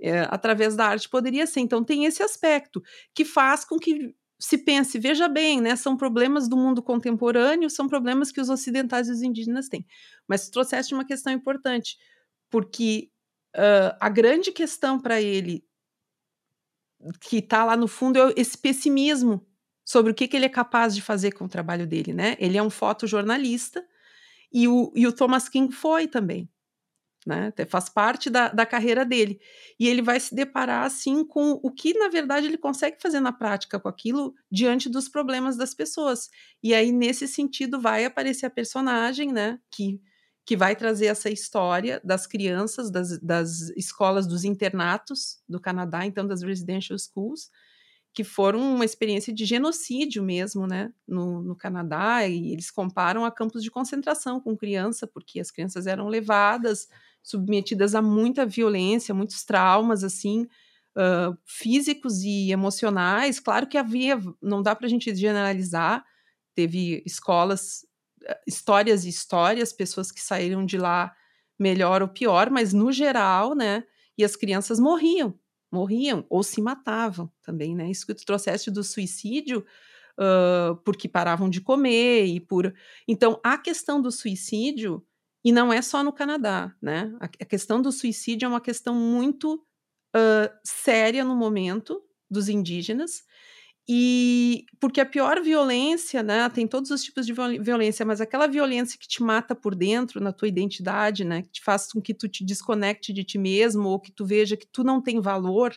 [0.00, 1.60] é, através da arte poderia ser.
[1.60, 2.82] Então tem esse aspecto
[3.14, 7.88] que faz com que se pense, veja bem, né, são problemas do mundo contemporâneo, são
[7.88, 9.84] problemas que os ocidentais e os indígenas têm.
[10.28, 11.96] Mas trouxeste uma questão importante,
[12.48, 13.10] porque
[13.56, 15.64] uh, a grande questão para ele,
[17.20, 19.44] que está lá no fundo, é esse pessimismo
[19.84, 22.36] sobre o que, que, ele é capaz de fazer com o trabalho dele, né?
[22.38, 23.84] Ele é um fotojornalista
[24.52, 26.48] e o, e o Thomas King foi também
[27.26, 27.52] né?
[27.68, 29.40] Faz parte da, da carreira dele.
[29.78, 33.32] E ele vai se deparar, assim, com o que, na verdade, ele consegue fazer na
[33.32, 36.28] prática com aquilo diante dos problemas das pessoas.
[36.62, 39.58] E aí, nesse sentido, vai aparecer a personagem, né?
[39.70, 40.00] Que,
[40.46, 46.26] que vai trazer essa história das crianças, das, das escolas, dos internatos do Canadá, então,
[46.26, 47.50] das residential schools,
[48.12, 53.30] que foram uma experiência de genocídio mesmo, né, no, no, Canadá, e eles comparam a
[53.30, 56.88] campos de concentração com criança, porque as crianças eram levadas
[57.22, 60.48] submetidas a muita violência, muitos traumas, assim,
[60.96, 63.38] uh, físicos e emocionais.
[63.38, 66.04] Claro que havia, não dá para a gente generalizar,
[66.54, 67.86] teve escolas,
[68.46, 71.14] histórias e histórias, pessoas que saíram de lá
[71.58, 73.84] melhor ou pior, mas no geral, né,
[74.16, 75.38] e as crianças morriam,
[75.70, 77.90] morriam ou se matavam também, né?
[77.90, 79.64] Isso que tu trouxeste do suicídio,
[80.18, 82.74] uh, porque paravam de comer e por.
[83.06, 85.04] Então, a questão do suicídio
[85.44, 87.14] e não é só no Canadá, né?
[87.20, 93.22] A, a questão do suicídio é uma questão muito uh, séria no momento dos indígenas.
[93.90, 96.48] E porque a pior violência, né?
[96.50, 100.32] Tem todos os tipos de violência, mas aquela violência que te mata por dentro, na
[100.32, 101.42] tua identidade, né?
[101.42, 104.56] Que te faz com que tu te desconecte de ti mesmo ou que tu veja
[104.58, 105.74] que tu não tem valor,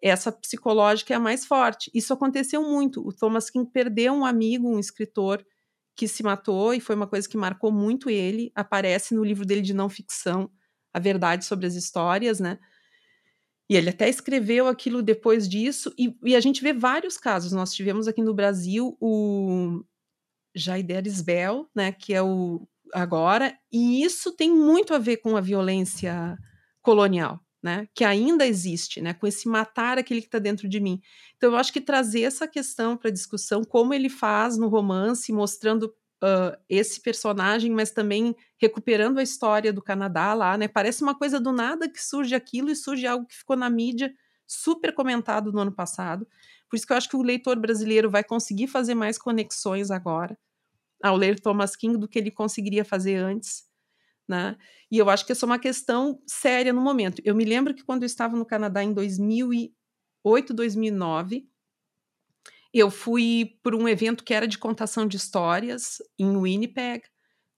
[0.00, 1.90] essa psicológica é a mais forte.
[1.92, 3.00] Isso aconteceu muito.
[3.06, 5.44] O Thomas King perdeu um amigo, um escritor,
[5.96, 8.52] que se matou e foi uma coisa que marcou muito ele.
[8.54, 10.50] Aparece no livro dele de não ficção,
[10.92, 12.58] A Verdade sobre as Histórias, né?
[13.68, 17.52] E ele até escreveu aquilo depois disso, e, e a gente vê vários casos.
[17.52, 19.82] Nós tivemos aqui no Brasil o
[20.54, 25.40] Jaider Isbel, né, que é o agora, e isso tem muito a ver com a
[25.40, 26.38] violência
[26.80, 31.00] colonial né, que ainda existe, né, com esse matar aquele que está dentro de mim.
[31.34, 35.90] Então, eu acho que trazer essa questão para discussão, como ele faz no romance, mostrando
[36.24, 41.38] uh, esse personagem, mas também recuperando a história do Canadá lá, né, parece uma coisa
[41.38, 44.12] do nada que surge aquilo e surge algo que ficou na mídia
[44.46, 46.26] super comentado no ano passado.
[46.68, 50.36] Por isso que eu acho que o leitor brasileiro vai conseguir fazer mais conexões agora
[51.02, 53.64] ao ler Thomas King do que ele conseguiria fazer antes
[54.28, 54.56] né?
[54.90, 57.20] E eu acho que essa é uma questão séria no momento.
[57.24, 61.46] Eu me lembro que quando eu estava no Canadá em 2008, 2009,
[62.74, 67.04] eu fui para um evento que era de contação de histórias em Winnipeg,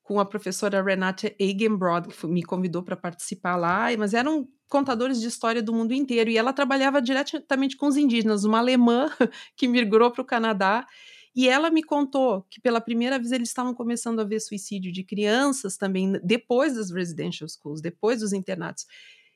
[0.03, 5.27] com a professora Renate Eigenbrod, que me convidou para participar lá, mas eram contadores de
[5.27, 9.11] história do mundo inteiro, e ela trabalhava diretamente com os indígenas, uma alemã
[9.57, 10.87] que migrou para o Canadá,
[11.35, 15.03] e ela me contou que pela primeira vez eles estavam começando a ver suicídio de
[15.03, 18.87] crianças também, depois das residential schools, depois dos internatos.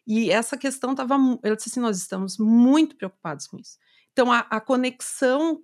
[0.07, 1.15] E essa questão estava.
[1.43, 3.77] Ela disse assim: nós estamos muito preocupados com isso.
[4.13, 5.61] Então, a, a, conexão,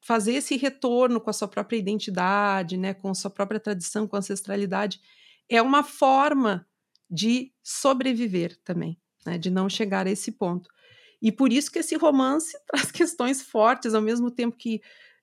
[0.00, 4.16] fazer esse retorno com a sua própria identidade, né, com a sua própria tradição, com
[4.16, 5.00] a ancestralidade,
[5.48, 6.66] é uma forma
[7.10, 10.70] de sobreviver também, né, de não chegar a esse ponto.
[11.20, 14.80] E por isso que esse romance traz questões fortes, ao mesmo tempo que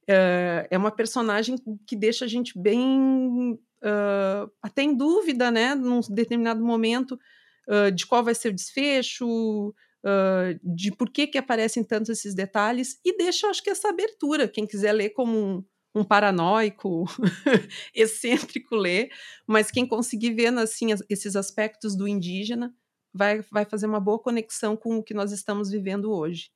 [0.08, 6.00] é, é uma personagem que deixa a gente bem uh, até em dúvida, né, num
[6.10, 7.20] determinado momento,
[7.68, 9.74] uh, de qual vai ser o desfecho,
[10.08, 14.48] uh, de por que, que aparecem tantos esses detalhes, e deixa, acho que, essa abertura.
[14.48, 17.06] Quem quiser ler como um, um paranoico,
[17.93, 19.10] excêntrico ler,
[19.46, 22.74] mas quem conseguir ver assim, esses aspectos do indígena
[23.13, 26.50] vai, vai fazer uma boa conexão com o que nós estamos vivendo hoje.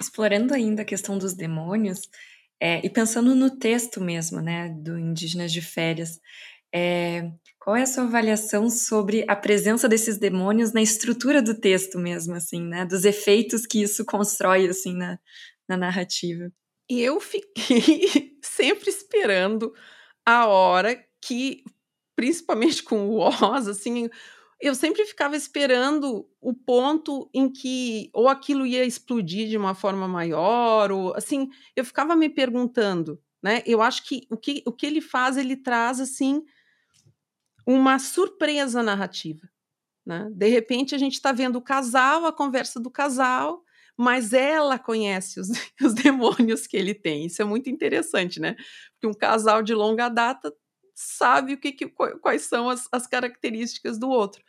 [0.00, 2.08] Explorando ainda a questão dos demônios,
[2.60, 6.20] é, e pensando no texto mesmo, né, do Indígenas de Férias,
[6.74, 11.98] é, qual é a sua avaliação sobre a presença desses demônios na estrutura do texto
[11.98, 15.18] mesmo, assim, né, dos efeitos que isso constrói, assim, na,
[15.68, 16.50] na narrativa?
[16.88, 19.72] Eu fiquei sempre esperando
[20.24, 21.62] a hora que,
[22.16, 24.08] principalmente com o Oz, assim,
[24.60, 30.08] eu sempre ficava esperando o ponto em que ou aquilo ia explodir de uma forma
[30.08, 33.62] maior, ou assim, eu ficava me perguntando, né?
[33.66, 36.42] Eu acho que o que, o que ele faz, ele traz assim
[37.70, 39.46] uma surpresa narrativa.
[40.06, 40.26] Né?
[40.32, 43.62] De repente a gente está vendo o casal, a conversa do casal,
[43.94, 45.48] mas ela conhece os,
[45.82, 47.26] os demônios que ele tem.
[47.26, 48.56] Isso é muito interessante, né?
[48.94, 50.50] Porque um casal de longa data
[50.94, 54.42] sabe o que, que quais são as, as características do outro.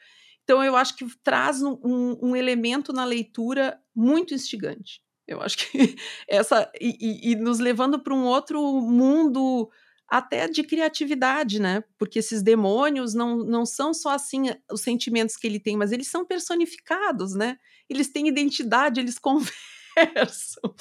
[0.46, 5.02] Então, eu acho que traz um, um, elemento na leitura muito instigante.
[5.28, 6.72] Eu acho que essa.
[6.80, 9.70] E, e, e nos levando para um outro mundo
[10.10, 11.84] até de criatividade, né?
[11.98, 16.08] Porque esses demônios não, não são só assim os sentimentos que ele tem, mas eles
[16.08, 17.58] são personificados, né?
[17.88, 20.74] Eles têm identidade, eles conversam.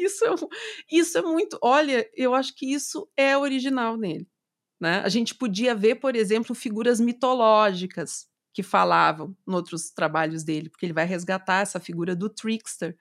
[0.00, 0.34] Isso é,
[0.90, 1.58] isso é muito.
[1.62, 4.26] Olha, eu acho que isso é original nele.
[4.80, 5.00] Né?
[5.04, 10.84] A gente podia ver, por exemplo, figuras mitológicas que falavam em outros trabalhos dele, porque
[10.84, 12.96] ele vai resgatar essa figura do trickster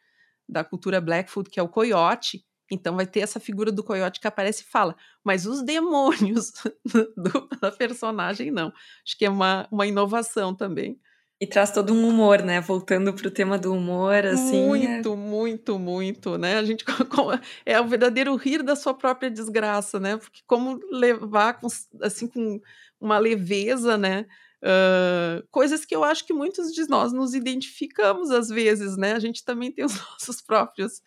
[0.48, 2.46] da cultura Blackfoot, que é o coiote.
[2.72, 6.54] Então vai ter essa figura do coiote que aparece e fala, mas os demônios
[7.18, 8.72] do, da personagem não.
[9.06, 10.98] Acho que é uma, uma inovação também.
[11.40, 12.62] E traz todo um humor, né?
[12.62, 14.68] Voltando para o tema do humor, assim.
[14.68, 15.16] Muito, é...
[15.16, 16.58] muito, muito, né?
[16.58, 16.86] A gente
[17.66, 20.18] é o verdadeiro rir da sua própria desgraça, né?
[20.18, 21.68] Porque como levar com,
[22.00, 22.62] assim com
[23.00, 24.28] uma leveza, né?
[24.64, 29.14] Uh, coisas que eu acho que muitos de nós nos identificamos às vezes, né?
[29.14, 31.02] A gente também tem os nossos próprios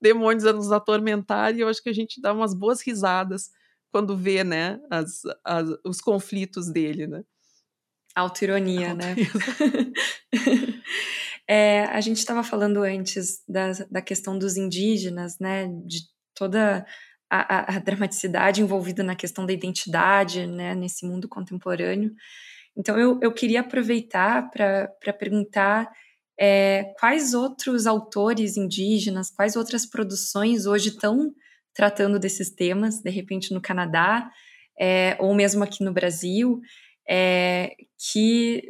[0.00, 3.50] demônios a nos atormentar e eu acho que a gente dá umas boas risadas
[3.90, 7.22] quando vê, né, as, as os conflitos dele, né?
[8.14, 9.14] Autoironia, né?
[11.48, 15.68] é, a gente estava falando antes da, da questão dos indígenas, né?
[15.86, 16.00] De
[16.34, 16.84] toda
[17.30, 20.74] a, a, dramaticidade envolvida na questão da identidade, né?
[20.74, 22.12] Nesse mundo contemporâneo.
[22.76, 25.88] Então, eu, eu queria aproveitar para perguntar
[26.38, 31.34] é, quais outros autores indígenas, quais outras produções hoje estão
[31.74, 34.30] tratando desses temas, de repente no Canadá,
[34.78, 36.60] é, ou mesmo aqui no Brasil,
[37.08, 37.74] é,
[38.12, 38.62] que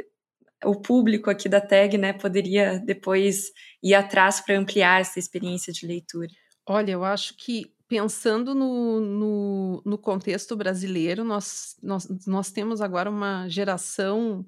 [0.65, 3.53] o público aqui da TAG né, poderia depois
[3.83, 6.31] ir atrás para ampliar essa experiência de leitura?
[6.67, 13.09] Olha, eu acho que pensando no, no, no contexto brasileiro, nós, nós, nós temos agora
[13.09, 14.45] uma geração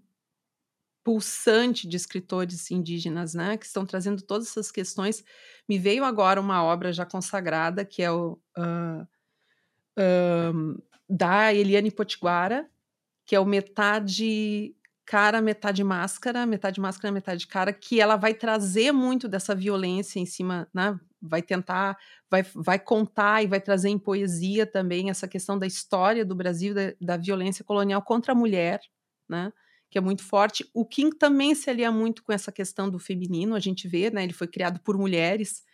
[1.10, 5.24] pulsante de escritores indígenas, né, que estão trazendo todas essas questões.
[5.68, 9.04] Me veio agora uma obra já consagrada, que é o uh,
[11.08, 12.70] da Eliane Potiguara,
[13.26, 14.72] que é o metade
[15.04, 20.26] cara, metade máscara, metade máscara, metade cara, que ela vai trazer muito dessa violência em
[20.26, 20.96] cima, né?
[21.20, 21.98] Vai tentar,
[22.30, 26.72] vai, vai contar e vai trazer em poesia também essa questão da história do Brasil,
[26.72, 28.80] da, da violência colonial contra a mulher,
[29.28, 29.52] né?
[29.90, 30.68] Que é muito forte.
[30.72, 34.22] O King também se alia muito com essa questão do feminino, a gente vê, né?
[34.22, 35.64] Ele foi criado por mulheres,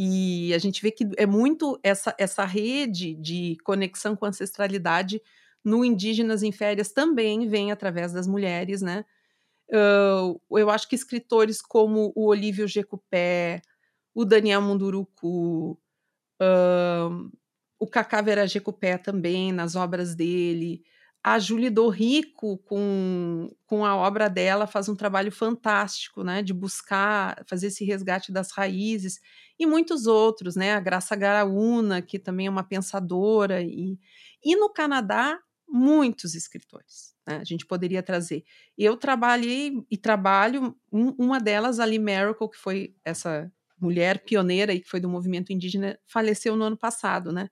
[0.00, 5.20] e a gente vê que é muito essa, essa rede de conexão com a ancestralidade
[5.64, 9.04] no Indígenas em Férias também vem através das mulheres, né?
[9.70, 13.60] Uh, eu acho que escritores como o Olívio Jecupé,
[14.14, 15.72] o Daniel Munduruku,
[16.40, 17.30] uh,
[17.76, 20.84] o Cacá Vera Jecupé também, nas obras dele,
[21.22, 27.44] a Julie Dorrico, com, com a obra dela, faz um trabalho fantástico, né, de buscar
[27.46, 29.20] fazer esse resgate das raízes,
[29.58, 33.98] e muitos outros, né, a Graça Garaúna, que também é uma pensadora, e,
[34.44, 37.14] e no Canadá muitos escritores.
[37.26, 37.36] Né?
[37.36, 38.44] A gente poderia trazer.
[38.76, 44.80] Eu trabalhei e trabalho, um, uma delas, Ali Miracle, que foi essa mulher pioneira e
[44.80, 47.48] que foi do movimento indígena, faleceu no ano passado, né?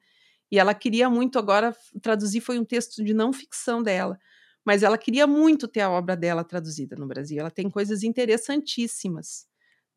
[0.51, 4.19] E ela queria muito agora traduzir, foi um texto de não ficção dela,
[4.65, 7.39] mas ela queria muito ter a obra dela traduzida no Brasil.
[7.39, 9.47] Ela tem coisas interessantíssimas.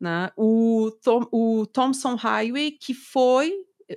[0.00, 0.30] Né?
[0.36, 3.52] O, Tom, o Thompson Highway, que foi,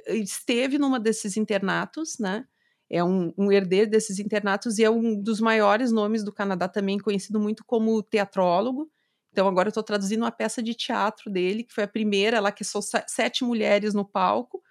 [0.08, 2.46] esteve numa desses internatos, né?
[2.90, 7.00] é um, um, herdeiro desses internatos e é um dos maiores nomes do Canadá também,
[7.00, 8.88] conhecido muito como teatrólogo.
[9.32, 12.52] Então agora eu estou traduzindo uma peça de teatro dele, que foi a primeira lá,
[12.52, 14.62] que são sete mulheres no palco,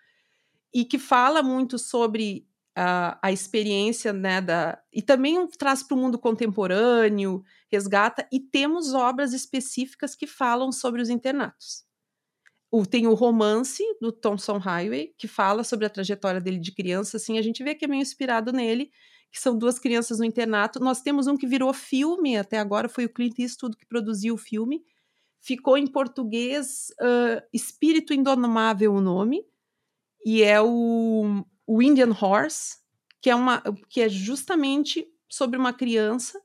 [0.74, 5.98] e que fala muito sobre a, a experiência, né, da, e também traz para o
[5.98, 11.84] mundo contemporâneo, resgata, e temos obras específicas que falam sobre os internatos
[12.72, 17.18] o, tem o romance do Thompson Highway, que fala sobre a trajetória dele de criança,
[17.18, 18.90] assim, a gente vê que é meio inspirado nele,
[19.30, 20.80] que são duas crianças no internato.
[20.80, 24.38] Nós temos um que virou filme, até agora foi o Clint Eastwood que produziu o
[24.38, 24.82] filme.
[25.38, 29.44] Ficou em português uh, Espírito Indomável o nome,
[30.24, 32.76] e é o, o Indian Horse,
[33.20, 36.40] que é, uma, que é justamente sobre uma criança.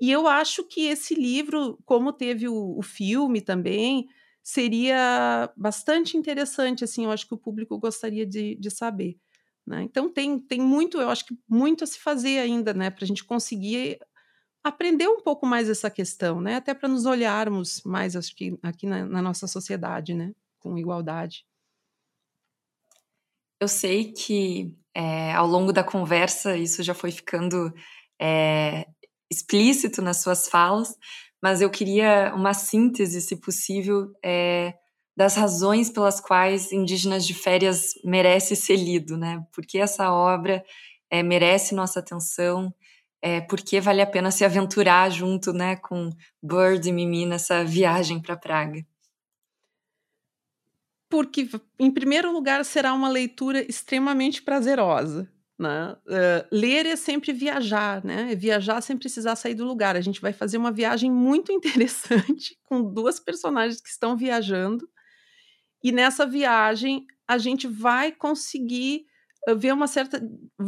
[0.00, 4.08] E eu acho que esse livro, como teve o, o filme também,
[4.42, 9.18] seria bastante interessante, assim, eu acho que o público gostaria de, de saber.
[9.66, 9.82] Né?
[9.82, 13.06] Então tem, tem muito, eu acho que muito a se fazer ainda, né, para a
[13.06, 13.98] gente conseguir
[14.64, 18.86] aprender um pouco mais essa questão, né, até para nos olharmos mais, acho que aqui
[18.86, 21.44] na, na, nossa sociedade, né, com igualdade.
[23.60, 27.72] Eu sei que é, ao longo da conversa isso já foi ficando
[28.20, 28.86] é,
[29.30, 30.94] explícito nas suas falas,
[31.42, 34.74] mas eu queria uma síntese, se possível, é,
[35.16, 39.44] das razões pelas quais Indígenas de Férias merece ser lido, né?
[39.52, 40.64] Porque essa obra
[41.10, 42.72] é, merece nossa atenção,
[43.22, 46.10] é, porque vale a pena se aventurar junto, né, com
[46.42, 48.84] Bird e Mimi nessa viagem para Praga.
[51.08, 51.48] Porque,
[51.78, 55.30] em primeiro lugar, será uma leitura extremamente prazerosa.
[55.58, 55.96] Né?
[56.06, 58.32] Uh, ler é sempre viajar, né?
[58.32, 59.96] É viajar sem precisar sair do lugar.
[59.96, 64.88] A gente vai fazer uma viagem muito interessante com duas personagens que estão viajando,
[65.82, 69.06] e nessa viagem a gente vai conseguir
[69.48, 70.20] uh, ver uma certa.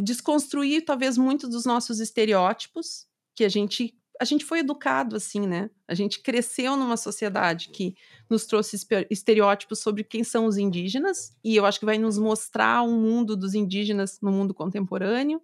[0.03, 5.71] desconstruir talvez muitos dos nossos estereótipos que a gente a gente foi educado assim, né?
[5.89, 7.97] A gente cresceu numa sociedade que
[8.29, 8.77] nos trouxe
[9.09, 13.35] estereótipos sobre quem são os indígenas, e eu acho que vai nos mostrar um mundo
[13.35, 15.41] dos indígenas no mundo contemporâneo.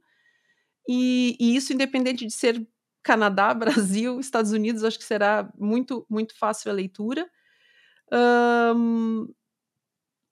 [0.87, 2.69] E, e isso, independente de ser
[3.03, 7.27] Canadá, Brasil, Estados Unidos, acho que será muito, muito fácil a leitura.
[8.77, 9.27] Um,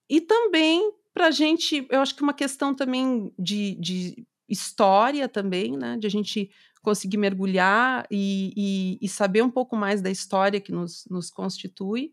[0.09, 5.77] e também para a gente, eu acho que uma questão também de, de história também,
[5.77, 5.97] né?
[5.97, 6.51] De a gente
[6.85, 12.13] conseguir mergulhar e, e, e, saber um pouco mais da história que nos, nos constitui,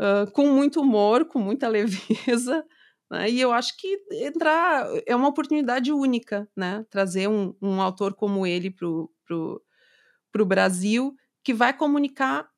[0.00, 2.64] uh, com muito humor, com muita leveza.
[3.10, 3.30] Né?
[3.30, 6.84] E eu acho que entrar é uma oportunidade única, né?
[6.88, 11.14] Trazer um, um autor como ele para o Brasil,
[11.44, 12.48] que vai comunicar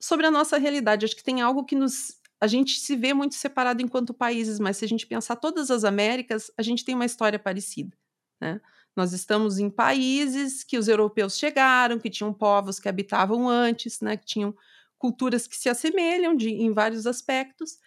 [0.00, 1.04] sobre a nossa realidade.
[1.04, 2.20] Acho que tem algo que nos.
[2.40, 5.84] A gente se vê muito separado enquanto países, mas se a gente pensar todas as
[5.84, 7.94] Américas, a gente tem uma história parecida.
[8.40, 8.58] Né?
[9.00, 14.14] Nós estamos em países que os europeus chegaram, que tinham povos que habitavam antes, né,
[14.14, 14.54] que tinham
[14.98, 17.78] culturas que se assemelham de, em vários aspectos.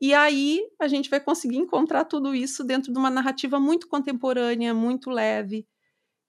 [0.00, 4.72] E aí a gente vai conseguir encontrar tudo isso dentro de uma narrativa muito contemporânea,
[4.72, 5.66] muito leve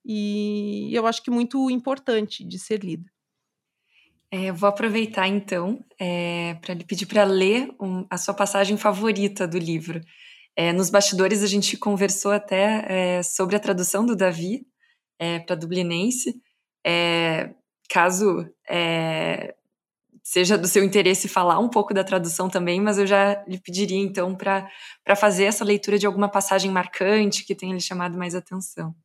[0.06, 3.10] e eu acho que muito importante de ser lida.
[4.30, 9.48] É, vou aproveitar então é, para lhe pedir para ler um, a sua passagem favorita
[9.48, 10.02] do livro.
[10.60, 14.66] É, nos bastidores a gente conversou até é, sobre a tradução do Davi
[15.20, 16.42] é, para dublinense.
[16.84, 17.54] É,
[17.88, 19.54] caso é,
[20.24, 24.00] seja do seu interesse falar um pouco da tradução também, mas eu já lhe pediria
[24.00, 28.96] então para fazer essa leitura de alguma passagem marcante que tenha lhe chamado mais atenção.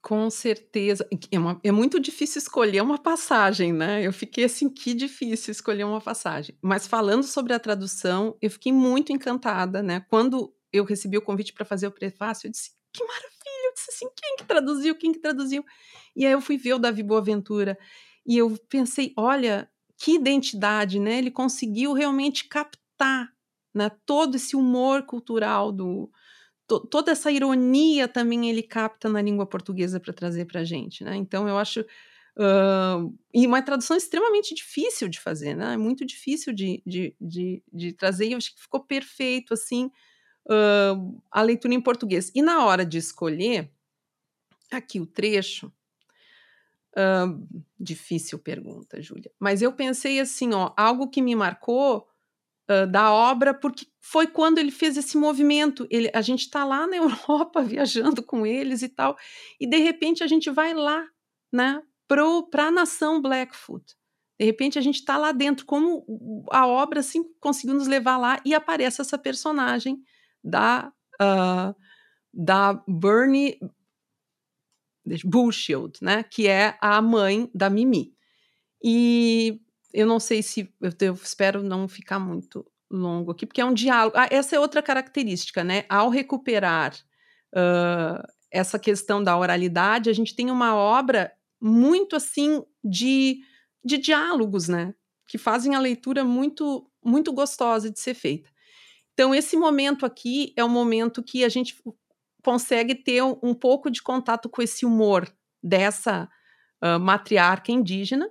[0.00, 1.06] Com certeza.
[1.30, 4.06] É, uma, é, muito difícil escolher uma passagem, né?
[4.06, 6.56] Eu fiquei assim, que difícil escolher uma passagem.
[6.62, 10.04] Mas falando sobre a tradução, eu fiquei muito encantada, né?
[10.08, 13.68] Quando eu recebi o convite para fazer o prefácio, eu disse, que maravilha!
[13.68, 14.94] Eu disse assim, quem que traduziu?
[14.96, 15.64] Quem que traduziu?
[16.16, 17.78] E aí eu fui ver o Davi Boaventura
[18.26, 21.18] e eu pensei, olha, que identidade, né?
[21.18, 23.32] Ele conseguiu realmente captar
[23.72, 26.10] né, todo esse humor cultural do
[26.66, 31.04] to, toda essa ironia também ele capta na língua portuguesa para trazer para a gente,
[31.04, 31.16] né?
[31.16, 35.74] Então eu acho uh, e uma tradução extremamente difícil de fazer, né?
[35.74, 39.90] É muito difícil de, de, de, de trazer e eu acho que ficou perfeito assim
[40.46, 42.30] uh, a leitura em português.
[42.34, 43.70] E na hora de escolher,
[44.70, 45.72] aqui o trecho.
[46.96, 47.44] Uh,
[47.78, 49.30] difícil pergunta, Júlia.
[49.38, 52.08] Mas eu pensei assim, ó, algo que me marcou
[52.70, 55.86] uh, da obra, porque foi quando ele fez esse movimento.
[55.90, 59.16] Ele, a gente está lá na Europa viajando com eles e tal,
[59.58, 61.04] e de repente a gente vai lá,
[61.52, 63.96] né, para a nação Blackfoot.
[64.38, 68.40] De repente a gente está lá dentro, como a obra assim conseguiu nos levar lá
[68.44, 70.02] e aparece essa personagem
[70.44, 71.74] da, uh,
[72.32, 73.58] da Bernie
[75.24, 78.14] Bullshield, né, que é a mãe da Mimi.
[78.82, 79.60] E
[79.92, 83.74] eu não sei se eu, eu espero não ficar muito longo aqui, porque é um
[83.74, 84.16] diálogo.
[84.16, 85.84] Ah, essa é outra característica, né?
[85.88, 86.94] Ao recuperar
[87.54, 93.40] uh, essa questão da oralidade, a gente tem uma obra muito assim de,
[93.84, 94.94] de diálogos, né?
[95.26, 98.50] Que fazem a leitura muito muito gostosa de ser feita.
[99.14, 101.80] Então, esse momento aqui é um momento que a gente
[102.42, 106.28] consegue ter um, pouco de contato com esse humor dessa
[106.82, 108.28] uh, matriarca indígena,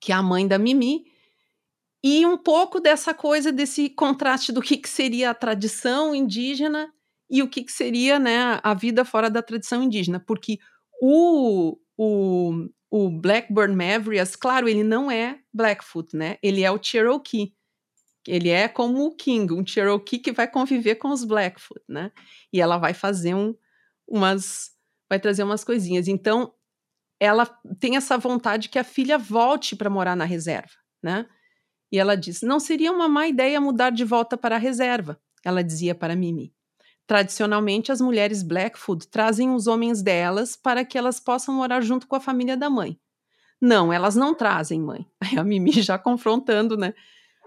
[0.00, 1.04] que é a mãe da Mimi,
[2.02, 6.92] e um pouco dessa coisa, desse contraste do que, que seria a tradição indígena
[7.30, 10.58] e o que, que seria né, a vida fora da tradição indígena, porque
[11.00, 16.36] o, o, o Blackburn Mavrias, claro, ele não é Blackfoot, né?
[16.42, 17.54] Ele é o Cherokee.
[18.26, 22.10] Ele é como o King, um Cherokee que vai conviver com os Blackfoot, né?
[22.52, 23.54] E ela vai fazer um,
[24.08, 24.70] umas.
[25.08, 26.08] vai trazer umas coisinhas.
[26.08, 26.52] Então,
[27.20, 27.46] ela
[27.78, 30.72] tem essa vontade que a filha volte para morar na reserva,
[31.02, 31.26] né?
[31.92, 35.62] E ela diz: não seria uma má ideia mudar de volta para a reserva, ela
[35.62, 36.52] dizia para Mimi.
[37.06, 42.16] Tradicionalmente, as mulheres Blackfoot trazem os homens delas para que elas possam morar junto com
[42.16, 42.98] a família da mãe.
[43.60, 45.06] Não, elas não trazem, mãe.
[45.20, 46.94] Aí a Mimi já confrontando, né?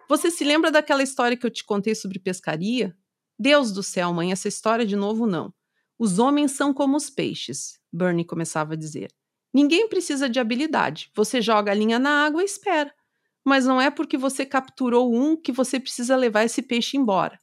[0.07, 2.95] Você se lembra daquela história que eu te contei sobre pescaria?
[3.37, 5.53] Deus do céu, mãe, essa história de novo não.
[5.99, 9.11] Os homens são como os peixes, Bernie começava a dizer.
[9.53, 11.11] Ninguém precisa de habilidade.
[11.15, 12.93] Você joga a linha na água e espera.
[13.43, 17.39] Mas não é porque você capturou um que você precisa levar esse peixe embora.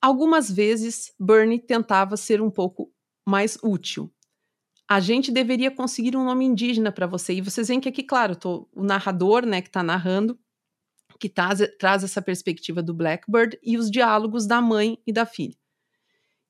[0.00, 2.92] Algumas vezes, Bernie tentava ser um pouco
[3.26, 4.12] mais útil.
[4.88, 7.34] A gente deveria conseguir um nome indígena para você.
[7.34, 10.38] E vocês veem que aqui, claro, tô, o narrador, né, que está narrando,
[11.20, 15.54] que traz, traz essa perspectiva do Blackbird e os diálogos da mãe e da filha.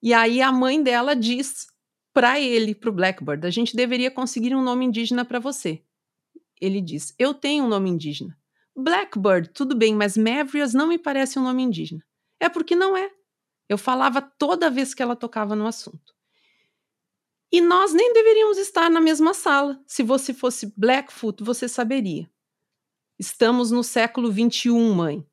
[0.00, 1.66] E aí a mãe dela diz
[2.12, 5.82] para ele, para o Blackbird, a gente deveria conseguir um nome indígena para você.
[6.60, 8.38] Ele diz: Eu tenho um nome indígena.
[8.76, 12.02] Blackbird, tudo bem, mas Mavrias não me parece um nome indígena.
[12.38, 13.10] É porque não é.
[13.68, 16.14] Eu falava toda vez que ela tocava no assunto.
[17.52, 19.82] E nós nem deveríamos estar na mesma sala.
[19.86, 22.30] Se você fosse Blackfoot, você saberia.
[23.20, 25.26] Estamos no século XXI, mãe.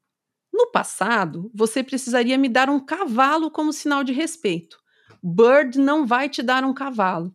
[0.52, 4.78] No passado, você precisaria me dar um cavalo como sinal de respeito.
[5.24, 7.34] Bird não vai te dar um cavalo.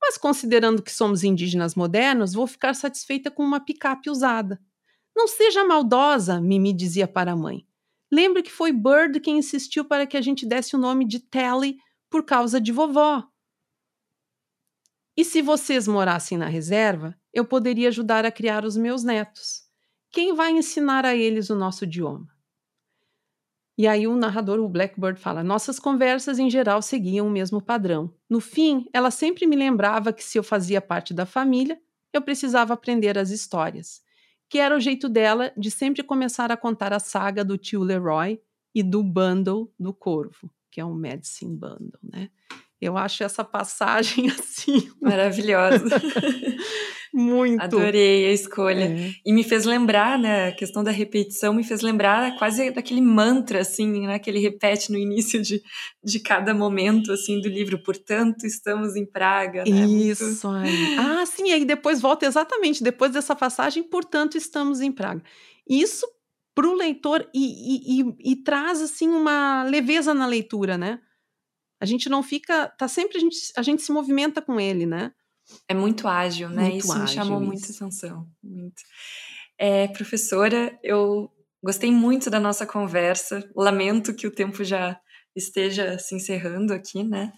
[0.00, 4.58] Mas considerando que somos indígenas modernos, vou ficar satisfeita com uma picape usada.
[5.14, 7.66] Não seja maldosa, Mimi dizia para a mãe.
[8.10, 11.76] Lembre que foi Bird quem insistiu para que a gente desse o nome de Telly
[12.08, 13.28] por causa de vovó.
[15.14, 19.65] E se vocês morassem na reserva, eu poderia ajudar a criar os meus netos.
[20.16, 22.26] Quem vai ensinar a eles o nosso idioma?
[23.76, 28.10] E aí o narrador, o Blackbird, fala: Nossas conversas em geral seguiam o mesmo padrão.
[28.26, 31.78] No fim, ela sempre me lembrava que se eu fazia parte da família,
[32.14, 34.00] eu precisava aprender as histórias.
[34.48, 38.40] Que era o jeito dela de sempre começar a contar a saga do tio Leroy
[38.74, 42.30] e do Bundle do Corvo, que é um Medicine Bundle, né?
[42.80, 45.84] Eu acho essa passagem assim maravilhosa.
[47.12, 47.62] Muito.
[47.62, 48.84] Adorei a escolha.
[48.84, 49.14] É.
[49.24, 53.60] E me fez lembrar, né, a questão da repetição me fez lembrar quase daquele mantra,
[53.60, 55.62] assim, né, que ele repete no início de,
[56.04, 57.82] de cada momento, assim, do livro.
[57.82, 59.86] Portanto, estamos em Praga, né?
[59.86, 60.66] Isso Muito...
[60.66, 60.96] aí.
[60.98, 65.22] Ah, sim, aí depois volta exatamente, depois dessa passagem, portanto, estamos em Praga.
[65.66, 66.06] Isso
[66.54, 71.00] para o leitor e, e, e, e traz, assim, uma leveza na leitura, né?
[71.80, 75.12] A gente não fica, tá sempre a gente, a gente se movimenta com ele, né?
[75.68, 76.62] É muito ágil, né?
[76.62, 77.46] Muito isso ágil, me chamou isso.
[77.46, 78.26] muita atenção.
[78.42, 78.82] Muito.
[79.58, 81.30] É, professora, eu
[81.62, 83.48] gostei muito da nossa conversa.
[83.54, 84.98] Lamento que o tempo já
[85.34, 87.32] esteja se encerrando aqui, né?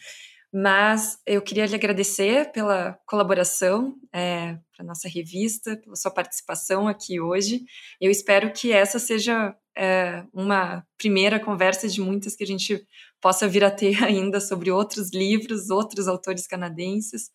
[0.52, 7.20] Mas eu queria lhe agradecer pela colaboração é, para nossa revista, pela sua participação aqui
[7.20, 7.62] hoje.
[8.00, 12.82] Eu espero que essa seja é, uma primeira conversa de muitas que a gente
[13.20, 17.30] possa vir a ter ainda sobre outros livros, outros autores canadenses.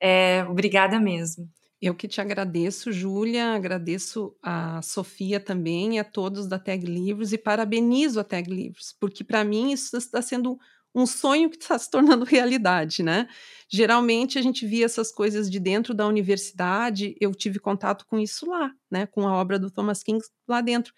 [0.00, 1.48] É, obrigada mesmo.
[1.80, 7.32] Eu que te agradeço, Júlia, agradeço a Sofia também e a todos da Tag Livros
[7.32, 10.56] e parabenizo a Tag Livros, porque para mim isso está sendo
[10.94, 13.28] um sonho que está se tornando realidade, né?
[13.70, 18.46] Geralmente a gente via essas coisas de dentro da universidade, eu tive contato com isso
[18.46, 19.06] lá, né?
[19.06, 20.92] Com a obra do Thomas King lá dentro.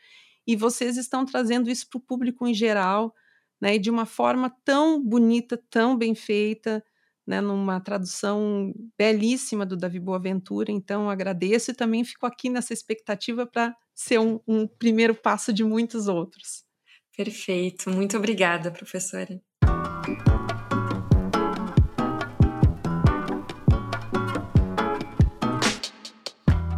[0.46, 3.14] E vocês estão trazendo isso para o público em geral,
[3.60, 3.76] né?
[3.76, 6.84] E de uma forma tão bonita, tão bem feita,
[7.26, 7.40] né?
[7.40, 10.72] Numa tradução belíssima do Davi Boaventura.
[10.72, 15.62] Então agradeço e também fico aqui nessa expectativa para ser um, um primeiro passo de
[15.62, 16.64] muitos outros.
[17.16, 19.40] Perfeito, muito obrigada, professora.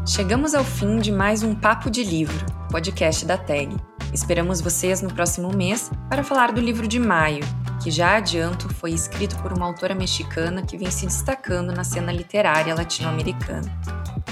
[0.07, 3.77] Chegamos ao fim de mais um Papo de Livro, podcast da TAG.
[4.15, 7.45] Esperamos vocês no próximo mês para falar do livro de maio,
[7.83, 12.13] que já adianto foi escrito por uma autora mexicana que vem se destacando na cena
[12.13, 13.71] literária latino-americana.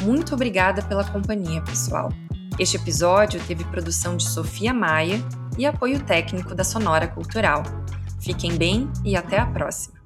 [0.01, 2.11] Muito obrigada pela companhia, pessoal.
[2.59, 5.21] Este episódio teve produção de Sofia Maia
[5.59, 7.63] e apoio técnico da Sonora Cultural.
[8.25, 10.04] Fiquem bem e até a próxima!